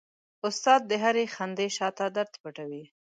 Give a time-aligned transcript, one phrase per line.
[0.47, 2.83] استاد د هرې خندې شاته درد پټوي.